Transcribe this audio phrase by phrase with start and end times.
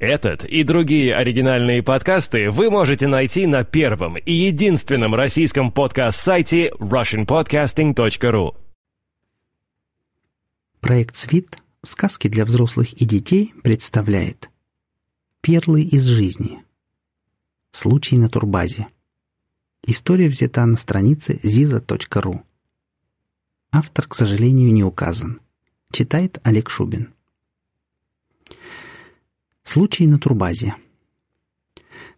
[0.00, 8.56] Этот и другие оригинальные подкасты вы можете найти на первом и единственном российском подкаст-сайте russianpodcasting.ru.
[10.80, 11.58] Проект «Свит.
[11.82, 14.48] Сказки для взрослых и детей» представляет
[15.42, 16.64] «Перлы из жизни».
[17.70, 18.86] Случай на турбазе.
[19.86, 22.40] История взята на странице ziza.ru.
[23.70, 25.40] Автор, к сожалению, не указан.
[25.92, 27.12] Читает Олег Шубин.
[29.72, 30.74] Случай на турбазе.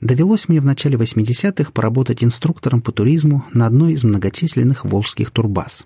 [0.00, 5.84] Довелось мне в начале 80-х поработать инструктором по туризму на одной из многочисленных волжских турбаз.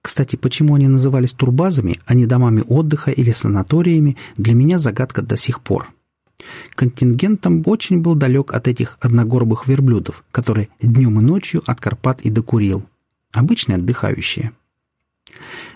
[0.00, 5.36] Кстати, почему они назывались турбазами, а не домами отдыха или санаториями, для меня загадка до
[5.36, 5.92] сих пор.
[6.74, 12.22] Контингент там очень был далек от этих одногорбых верблюдов, которые днем и ночью от Карпат
[12.22, 12.82] и до Курил.
[13.30, 14.52] Обычные отдыхающие.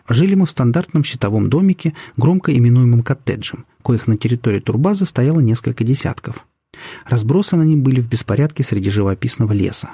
[0.09, 5.85] Жили мы в стандартном щитовом домике, громко именуемом коттеджем, коих на территории турбазы стояло несколько
[5.85, 6.47] десятков.
[7.05, 9.91] Разбросаны они были в беспорядке среди живописного леса.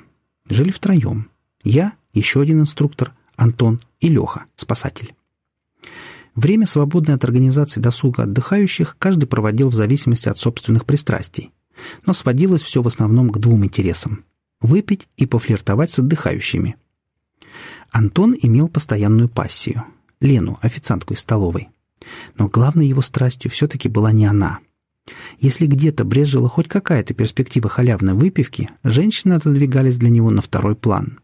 [0.49, 1.31] Жили втроем.
[1.65, 5.15] Я, еще один инструктор, Антон и Леха, спасатель.
[6.37, 11.53] Время, свободное от организации досуга отдыхающих, каждый проводил в зависимости от собственных пристрастий.
[12.07, 14.25] Но сводилось все в основном к двум интересам–
[14.61, 16.77] выпить и пофлиртовать с отдыхающими.
[17.91, 19.85] Антон имел постоянную пассию–
[20.21, 21.69] Лену, официантку из столовой.
[22.37, 24.61] Но главной его страстью все-таки была не она.
[25.39, 31.21] Если где-то брезжила хоть какая-то перспектива халявной выпивки, женщины отодвигались для него на второй план.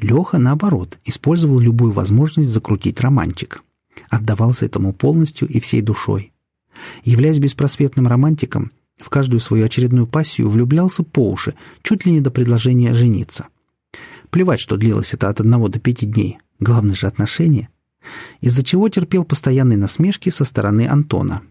[0.00, 3.64] Леха, наоборот, использовал любую возможность закрутить романтик.
[4.08, 6.32] Отдавался этому полностью и всей душой.
[7.02, 12.30] Являясь беспросветным романтиком, в каждую свою очередную пассию влюблялся по уши, чуть ли не до
[12.30, 13.48] предложения жениться.
[14.30, 16.38] Плевать, что длилось это от одного до пяти дней.
[16.60, 17.68] Главное же отношения
[18.40, 21.42] из-за чего терпел постоянные насмешки со стороны Антона.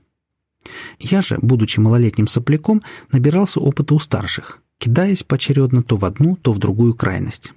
[0.99, 6.52] Я же, будучи малолетним сопляком, набирался опыта у старших, кидаясь поочередно то в одну, то
[6.52, 7.53] в другую крайность.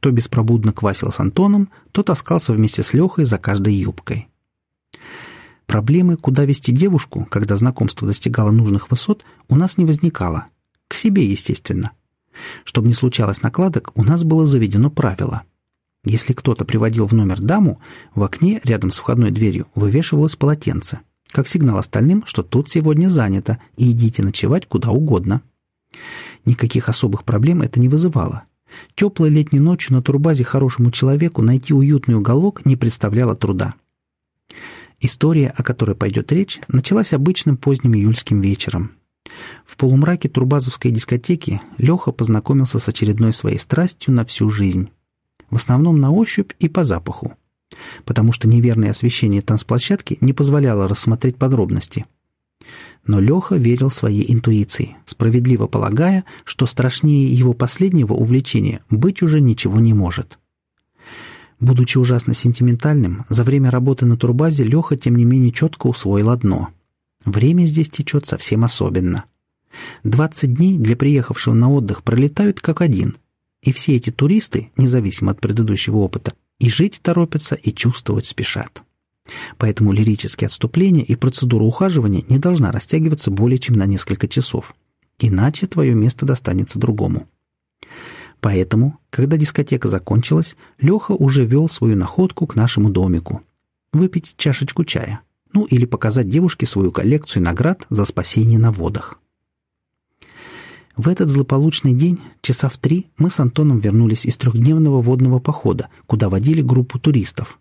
[0.00, 4.28] То беспробудно квасил с Антоном, то таскался вместе с Лехой за каждой юбкой.
[5.66, 10.46] Проблемы, куда вести девушку, когда знакомство достигало нужных высот, у нас не возникало.
[10.88, 11.92] К себе, естественно.
[12.64, 15.42] Чтобы не случалось накладок, у нас было заведено правило–
[16.04, 17.80] если кто-то приводил в номер даму,
[18.14, 21.00] в окне рядом с входной дверью вывешивалось полотенце,
[21.30, 25.40] как сигнал остальным, что тут сегодня занято, и идите ночевать куда угодно.
[26.44, 28.44] Никаких особых проблем это не вызывало.
[28.96, 33.74] Теплой летней ночью на турбазе хорошему человеку найти уютный уголок не представляло труда.
[35.00, 38.92] История, о которой пойдет речь, началась обычным поздним июльским вечером.
[39.64, 44.90] В полумраке турбазовской дискотеки Леха познакомился с очередной своей страстью на всю жизнь
[45.50, 47.34] в основном на ощупь и по запаху,
[48.04, 52.06] потому что неверное освещение танцплощадки не позволяло рассмотреть подробности.
[53.06, 59.78] Но Леха верил своей интуиции, справедливо полагая, что страшнее его последнего увлечения быть уже ничего
[59.78, 60.38] не может.
[61.60, 66.70] Будучи ужасно сентиментальным, за время работы на турбазе Леха, тем не менее, четко усвоил одно.
[67.24, 69.24] Время здесь течет совсем особенно.
[70.04, 73.16] 20 дней для приехавшего на отдых пролетают как один,
[73.64, 78.82] и все эти туристы, независимо от предыдущего опыта, и жить торопятся, и чувствовать спешат.
[79.56, 84.74] Поэтому лирические отступления и процедура ухаживания не должна растягиваться более чем на несколько часов.
[85.18, 87.26] Иначе твое место достанется другому.
[88.40, 93.40] Поэтому, когда дискотека закончилась, Леха уже вел свою находку к нашему домику.
[93.94, 95.20] Выпить чашечку чая.
[95.54, 99.20] Ну или показать девушке свою коллекцию наград за спасение на водах.
[100.96, 105.88] В этот злополучный день, часа в три, мы с Антоном вернулись из трехдневного водного похода,
[106.06, 107.58] куда водили группу туристов.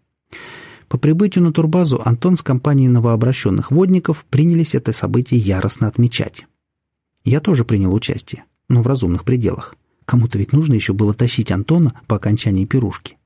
[0.87, 6.45] По прибытию на турбазу Антон с компанией новообращенных водников принялись это событие яростно отмечать.
[7.25, 9.75] Я тоже принял участие, но в разумных пределах.
[10.05, 13.17] Кому-то ведь нужно еще было тащить Антона по окончании пирушки.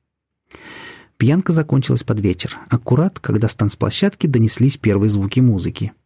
[1.18, 5.92] Пьянка закончилась под вечер, аккурат, когда с танцплощадки донеслись первые звуки музыки–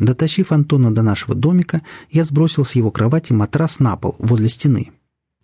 [0.00, 4.92] Дотащив Антона до нашего домика, я сбросил с его кровати матрас на пол возле стены.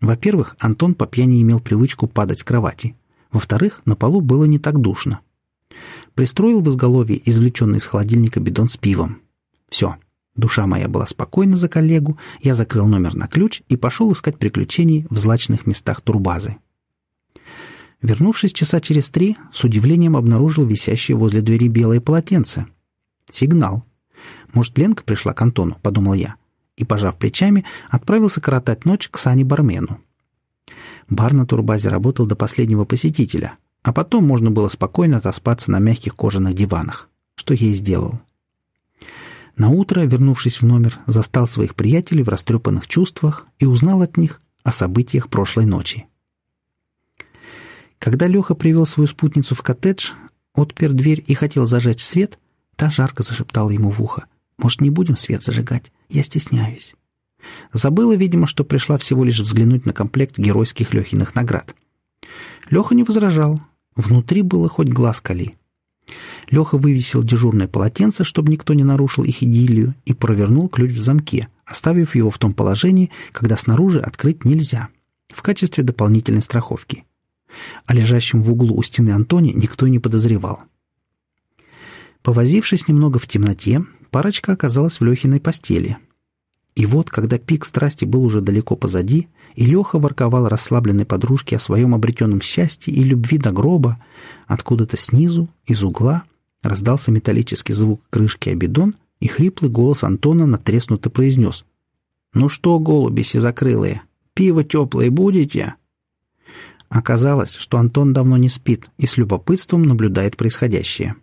[0.01, 2.97] Во-первых, Антон по пьяни имел привычку падать с кровати.
[3.31, 5.21] Во-вторых, на полу было не так душно.
[6.15, 9.21] Пристроил в изголовье извлеченный из холодильника бидон с пивом.
[9.69, 9.97] Все.
[10.35, 15.07] Душа моя была спокойна за коллегу, я закрыл номер на ключ и пошел искать приключений
[15.11, 16.57] в злачных местах турбазы.
[18.01, 22.67] Вернувшись часа через три, с удивлением обнаружил висящее возле двери белое полотенце.
[23.31, 23.85] Сигнал.
[24.53, 26.37] Может, Ленка пришла к Антону, подумал я,
[26.77, 30.01] и, пожав плечами, отправился коротать ночь к Сане-бармену.
[31.09, 36.17] Бар на турбазе работал до последнего посетителя, а потом можно было спокойно отоспаться на мягких
[36.17, 38.21] кожаных диванах, что я и сделал.
[39.57, 44.43] На утро, вернувшись в номер, застал своих приятелей в растрепанных чувствах и узнал от них
[44.65, 46.07] о событиях прошлой ночи.
[47.99, 50.11] Когда Леха привел свою спутницу в коттедж,
[50.53, 52.39] отпер дверь и хотел зажечь свет,
[52.77, 54.27] та жарко зашептала ему в ухо.
[54.59, 55.93] «Может, не будем свет зажигать?
[56.09, 56.95] Я стесняюсь».
[57.73, 61.75] Забыла, видимо, что пришла всего лишь взглянуть на комплект геройских Лехиных наград.
[62.71, 63.61] Леха не возражал.
[63.95, 65.57] Внутри было хоть глаз кали.
[66.51, 71.49] Леха вывесил дежурное полотенце, чтобы никто не нарушил их идиллию, и провернул ключ в замке,
[71.65, 74.89] оставив его в том положении, когда снаружи открыть нельзя,
[75.29, 77.05] в качестве дополнительной страховки.
[77.87, 80.63] О лежащем в углу у стены Антоне никто не подозревал.
[82.27, 85.97] Повозившись немного в темноте, парочка оказалась в Лехиной постели.
[86.75, 91.61] И вот, когда пик страсти был уже далеко позади, и Леха ворковал расслабленной подружке о
[91.61, 94.03] своем обретенном счастье и любви до гроба,
[94.49, 96.25] откуда-то снизу, из угла,
[96.63, 101.65] раздался металлический звук крышки обидон, и хриплый голос Антона натреснуто произнес.
[102.35, 104.03] «Ну что, голуби сизокрылые,
[104.35, 105.77] пиво теплое будете?»
[106.89, 111.15] Оказалось, что Антон давно не спит и с любопытством наблюдает происходящее.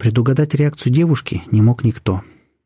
[0.00, 2.22] Предугадать реакцию девушки не мог никто.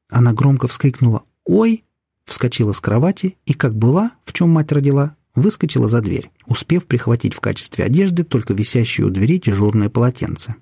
[0.08, 1.82] Она громко вскрикнула «Ой!»,
[2.24, 7.34] вскочила с кровати и, как была, в чем мать родила, выскочила за дверь, успев прихватить
[7.34, 10.54] в качестве одежды только висящее у двери дежурное полотенце.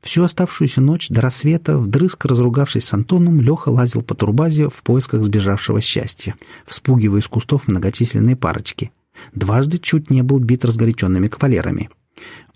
[0.00, 5.22] Всю оставшуюся ночь до рассвета, вдрызг разругавшись с Антоном, Леха лазил по турбазе в поисках
[5.22, 6.34] сбежавшего счастья,
[6.66, 8.90] вспугивая из кустов многочисленные парочки.
[9.36, 11.90] Дважды чуть не был бит разгоряченными кавалерами.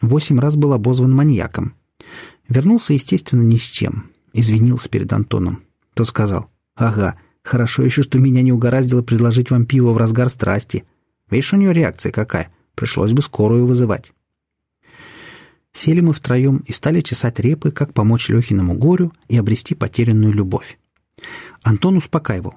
[0.00, 1.74] Восемь раз был обозван маньяком.
[2.48, 4.10] Вернулся, естественно, ни с чем.
[4.32, 5.62] Извинился перед Антоном.
[5.94, 10.84] Тот сказал, «Ага, хорошо еще, что меня не угораздило предложить вам пиво в разгар страсти.
[11.30, 12.52] Видишь, у нее реакция какая.
[12.74, 14.12] Пришлось бы скорую вызывать».
[15.72, 20.78] Сели мы втроем и стали чесать репы, как помочь Лехиному горю и обрести потерянную любовь.
[21.62, 22.54] Антон успокаивал.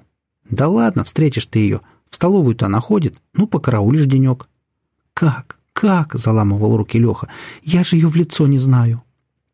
[0.50, 1.82] «Да ладно, встретишь ты ее.
[2.10, 3.18] В столовую-то она ходит.
[3.34, 4.48] Ну, покараулишь денек».
[5.14, 5.60] «Как?
[5.74, 7.28] Как?»— заламывал руки Леха.
[7.62, 9.04] «Я же ее в лицо не знаю».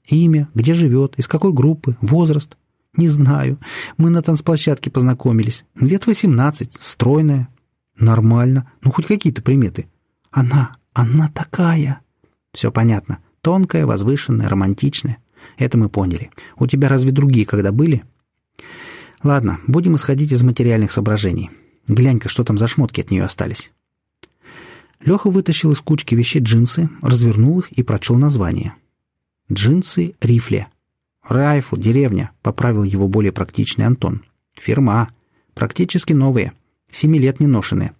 [0.08, 2.58] Имя, где живет, из какой группы, возраст.
[2.96, 3.60] Не знаю.
[3.98, 5.66] Мы на танцплощадке познакомились.
[5.76, 7.50] Лет восемнадцать, стройная.
[7.98, 8.72] Нормально.
[8.82, 9.88] Ну, хоть какие-то приметы.
[10.32, 12.02] Она, она такая.
[12.54, 13.20] Все понятно.
[13.42, 15.18] Тонкая, возвышенная, романтичная.
[15.58, 16.32] Это мы поняли.
[16.58, 18.04] У тебя разве другие когда были?
[19.24, 21.52] Ладно, будем исходить из материальных соображений.
[21.88, 23.72] Глянь-ка, что там за шмотки от нее остались.
[25.04, 28.74] Леха вытащил из кучки вещей джинсы, развернул их и прочел название—
[29.52, 30.68] Джинсы рифле.
[31.24, 34.24] Райфл, деревня, поправил его более практичный Антон.
[34.54, 35.10] Фирма.
[35.54, 36.54] Практически новые.
[36.90, 37.94] Семи лет не ношеные.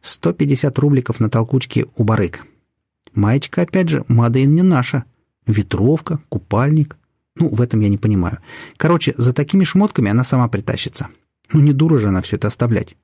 [0.00, 2.44] 150 рубликов на толкучке у барык.
[3.14, 5.04] Маечка, опять же, Мадейн не наша.
[5.46, 6.96] Ветровка, купальник.
[7.36, 8.38] Ну, в этом я не понимаю.
[8.76, 11.08] Короче, за такими шмотками она сама притащится.
[11.52, 12.96] Ну, не дура же она все это оставлять.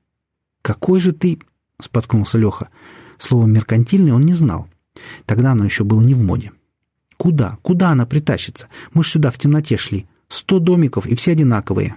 [0.61, 1.39] «Какой же ты...»—
[1.79, 2.69] споткнулся Леха.
[3.17, 4.67] Слово «меркантильный» он не знал.
[5.25, 6.51] Тогда оно еще было не в моде.
[7.17, 7.57] Куда?
[7.61, 8.67] Куда она притащится?
[8.93, 10.07] Мы ж сюда в темноте шли.
[10.27, 11.95] Сто домиков, и все одинаковые.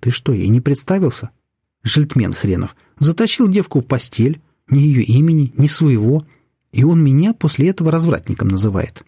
[0.00, 1.30] Ты что, ей не представился?
[1.82, 2.76] Жильтмен хренов.
[2.98, 4.40] Затащил девку в постель.
[4.68, 6.26] Ни ее имени, ни своего.
[6.72, 9.02] И он меня после этого развратником называет.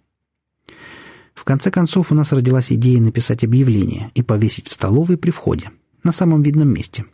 [1.35, 5.71] В конце концов, у нас родилась идея написать объявление и повесить в столовой при входе,
[6.03, 7.07] на самом видном месте.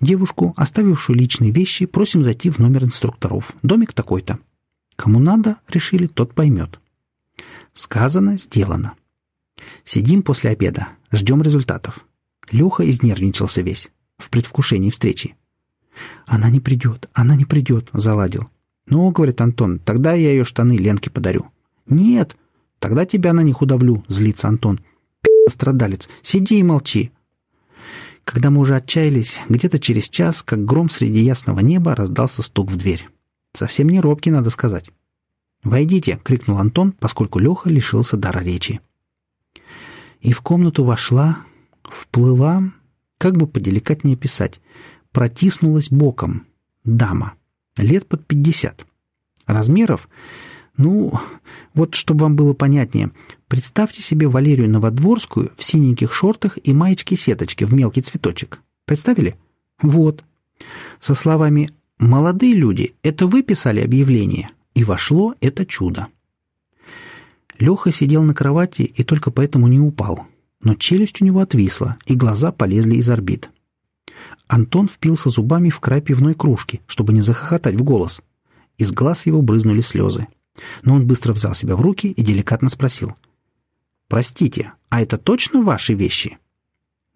[0.00, 3.54] Девушку, оставившую личные вещи, просим зайти в номер инструкторов.
[3.62, 4.38] Домик такой-то.
[4.96, 6.80] Кому надо, решили, тот поймет.
[7.74, 8.94] Сказано, сделано.
[9.84, 12.06] Сидим после обеда, ждем результатов.
[12.50, 15.36] Леха изнервничался весь, в предвкушении встречи.
[16.26, 18.48] «Она не придет, она не придет»,— заладил.
[18.86, 21.46] «Ну,— говорит Антон,— тогда я ее штаны Ленке подарю».
[21.86, 22.36] «Нет,
[22.78, 24.80] тогда тебя на них удавлю»,— злится Антон.
[25.48, 27.12] страдалец, сиди и молчи».
[28.24, 32.76] Когда мы уже отчаялись, где-то через час, как гром среди ясного неба, раздался стук в
[32.76, 33.08] дверь.
[33.52, 34.90] Совсем не робкий, надо сказать.
[35.62, 38.80] «Войдите!»— крикнул Антон, поскольку Леха лишился дара речи.
[40.20, 41.38] И в комнату вошла,
[41.84, 42.72] вплыла,
[43.18, 44.60] как бы поделикатнее писать,
[45.12, 46.46] протиснулась боком.
[46.84, 47.34] Дама.
[47.76, 48.86] Лет под пятьдесят.
[49.46, 50.08] Размеров?
[50.76, 51.12] Ну,
[51.74, 53.10] вот чтобы вам было понятнее,
[53.46, 58.60] представьте себе Валерию Новодворскую в синеньких шортах и маечке-сеточке в мелкий цветочек.
[58.84, 59.36] Представили?
[59.80, 60.24] Вот.
[60.98, 66.08] Со словами «Молодые люди, это вы писали объявление?» И вошло это чудо.
[67.58, 70.26] Леха сидел на кровати и только поэтому не упал,
[70.60, 73.50] но челюсть у него отвисла, и глаза полезли из орбит.
[74.46, 78.20] Антон впился зубами в край пивной кружки, чтобы не захохотать в голос.
[78.78, 80.28] Из глаз его брызнули слезы.
[80.82, 83.14] Но он быстро взял себя в руки и деликатно спросил.
[84.08, 86.38] «Простите, а это точно ваши вещи?»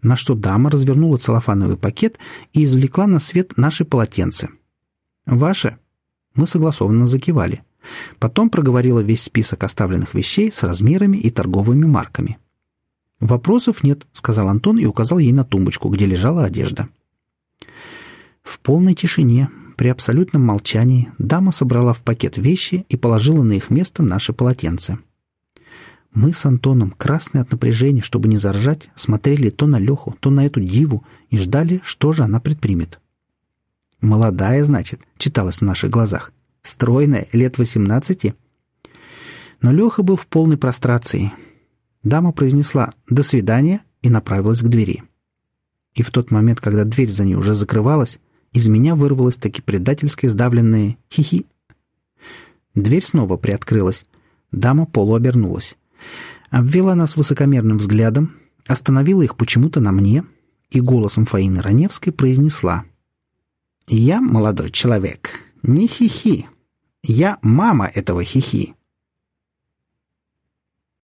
[0.01, 2.17] На что дама развернула целлофановый пакет
[2.53, 4.49] и извлекла на свет наши полотенца.
[5.25, 5.77] «Ваше?»
[6.37, 7.63] Мы согласованно закивали.
[8.19, 12.37] Потом проговорила весь список оставленных вещей с размерами и торговыми марками.
[13.19, 16.89] «Вопросов нет»,— сказал Антон и указал ей на тумбочку, где лежала одежда.
[18.43, 23.71] В полной тишине, при абсолютном молчании, дама собрала в пакет вещи и положила на их
[23.71, 24.99] место наши полотенца.
[26.13, 30.45] Мы с Антоном, красные от напряжения, чтобы не заржать, смотрели то на Леху, то на
[30.45, 32.99] эту диву и ждали, что же она предпримет.
[34.01, 36.31] «Молодая, значит»,— читалось в наших глазах.
[36.61, 38.35] «Стройная, лет восемнадцати».
[39.61, 41.33] Но Леха был в полной прострации.
[42.03, 45.03] Дама произнесла «до свидания» и направилась к двери.
[45.95, 48.19] И в тот момент, когда дверь за ней уже закрывалась,
[48.53, 51.47] из меня вырвалось таки предательское сдавленное «хи-хи».
[52.75, 54.05] Дверь снова приоткрылась.
[54.51, 55.75] Дама полуобернулась.
[56.51, 58.35] Обвела нас высокомерным взглядом,
[58.67, 60.23] остановила их почему-то на мне
[60.69, 62.85] и голосом Фаины Раневской произнесла—
[63.87, 66.47] я, молодой человек, не хихи.
[67.03, 68.76] Я мама этого хихи.